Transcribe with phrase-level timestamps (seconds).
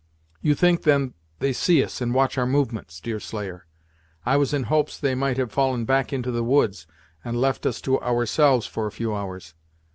[0.41, 3.67] "You think, then, they see us, and watch our movements, Deerslayer?
[4.25, 6.87] I was in hopes they might have fallen back into the woods,
[7.23, 9.53] and left us to ourselves for a few hours."